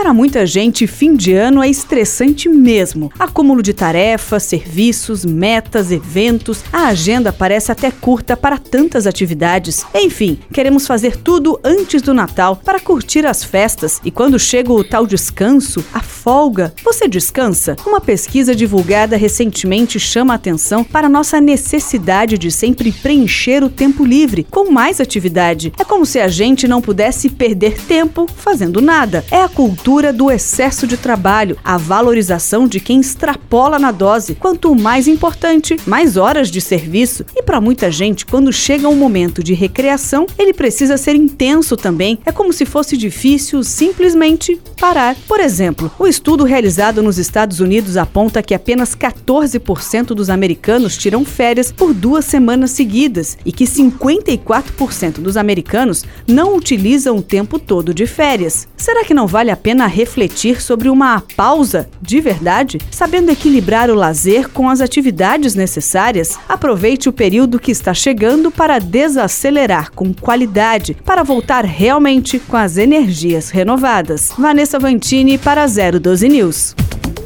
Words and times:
Para 0.00 0.14
muita 0.14 0.46
gente, 0.46 0.86
fim 0.86 1.14
de 1.14 1.34
ano 1.34 1.62
é 1.62 1.68
estressante 1.68 2.48
mesmo. 2.48 3.12
Acúmulo 3.18 3.62
de 3.62 3.74
tarefas, 3.74 4.44
serviços, 4.44 5.26
metas, 5.26 5.92
eventos, 5.92 6.64
a 6.72 6.86
agenda 6.86 7.30
parece 7.30 7.70
até 7.70 7.90
curta 7.90 8.34
para 8.34 8.56
tantas 8.56 9.06
atividades. 9.06 9.84
Enfim, 9.94 10.38
queremos 10.54 10.86
fazer 10.86 11.18
tudo 11.18 11.60
antes 11.62 12.00
do 12.00 12.14
Natal 12.14 12.56
para 12.56 12.80
curtir 12.80 13.26
as 13.26 13.44
festas 13.44 14.00
e 14.02 14.10
quando 14.10 14.38
chega 14.38 14.72
o 14.72 14.82
tal 14.82 15.06
descanso, 15.06 15.84
a 15.92 16.00
folga, 16.00 16.72
você 16.82 17.06
descansa? 17.06 17.76
Uma 17.86 18.00
pesquisa 18.00 18.54
divulgada 18.54 19.18
recentemente 19.18 20.00
chama 20.00 20.32
a 20.32 20.36
atenção 20.36 20.82
para 20.82 21.10
nossa 21.10 21.42
necessidade 21.42 22.38
de 22.38 22.50
sempre 22.50 22.90
preencher 22.90 23.62
o 23.62 23.68
tempo 23.68 24.02
livre 24.02 24.46
com 24.50 24.72
mais 24.72 24.98
atividade. 24.98 25.74
É 25.78 25.84
como 25.84 26.06
se 26.06 26.18
a 26.18 26.28
gente 26.28 26.66
não 26.66 26.80
pudesse 26.80 27.28
perder 27.28 27.78
tempo 27.82 28.26
fazendo 28.34 28.80
nada. 28.80 29.22
É 29.30 29.42
a 29.42 29.48
cultura 29.48 29.89
cultura 29.90 30.12
do 30.12 30.30
excesso 30.30 30.86
de 30.86 30.96
trabalho, 30.96 31.58
a 31.64 31.76
valorização 31.76 32.68
de 32.68 32.78
quem 32.78 33.00
extrapola 33.00 33.76
na 33.76 33.90
dose. 33.90 34.36
Quanto 34.36 34.72
mais 34.72 35.08
importante, 35.08 35.76
mais 35.84 36.16
horas 36.16 36.48
de 36.48 36.60
serviço. 36.60 37.24
E 37.34 37.42
para 37.42 37.60
muita 37.60 37.90
gente, 37.90 38.24
quando 38.24 38.52
chega 38.52 38.88
um 38.88 38.94
momento 38.94 39.42
de 39.42 39.52
recreação, 39.52 40.28
ele 40.38 40.54
precisa 40.54 40.96
ser 40.96 41.16
intenso 41.16 41.76
também. 41.76 42.20
É 42.24 42.30
como 42.30 42.52
se 42.52 42.64
fosse 42.64 42.96
difícil 42.96 43.64
simplesmente 43.64 44.60
parar. 44.78 45.16
Por 45.26 45.40
exemplo, 45.40 45.90
o 45.98 46.06
estudo 46.06 46.44
realizado 46.44 47.02
nos 47.02 47.18
Estados 47.18 47.58
Unidos 47.58 47.96
aponta 47.96 48.44
que 48.44 48.54
apenas 48.54 48.94
14% 48.94 50.14
dos 50.14 50.30
americanos 50.30 50.96
tiram 50.96 51.24
férias 51.24 51.72
por 51.72 51.92
duas 51.92 52.24
semanas 52.24 52.70
seguidas 52.70 53.36
e 53.44 53.50
que 53.50 53.64
54% 53.64 55.14
dos 55.14 55.36
americanos 55.36 56.04
não 56.28 56.56
utilizam 56.56 57.16
o 57.16 57.22
tempo 57.22 57.58
todo 57.58 57.92
de 57.92 58.06
férias. 58.06 58.68
Será 58.76 59.04
que 59.04 59.12
não 59.12 59.26
vale 59.26 59.50
a 59.50 59.56
pena 59.56 59.79
refletir 59.86 60.60
sobre 60.60 60.88
uma 60.88 61.22
pausa 61.36 61.88
de 62.00 62.20
verdade, 62.20 62.78
sabendo 62.90 63.30
equilibrar 63.30 63.90
o 63.90 63.94
lazer 63.94 64.48
com 64.48 64.68
as 64.68 64.80
atividades 64.80 65.54
necessárias. 65.54 66.38
Aproveite 66.48 67.08
o 67.08 67.12
período 67.12 67.58
que 67.58 67.70
está 67.70 67.94
chegando 67.94 68.50
para 68.50 68.78
desacelerar 68.78 69.92
com 69.92 70.12
qualidade, 70.12 70.96
para 71.04 71.22
voltar 71.22 71.64
realmente 71.64 72.38
com 72.38 72.56
as 72.56 72.76
energias 72.76 73.50
renovadas. 73.50 74.32
Vanessa 74.38 74.78
Vantini 74.78 75.38
para 75.38 75.66
012 75.66 76.28
News. 76.28 76.74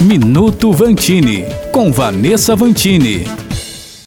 Minuto 0.00 0.72
Vantini, 0.72 1.44
com 1.72 1.90
Vanessa 1.90 2.54
Vantini. 2.54 3.47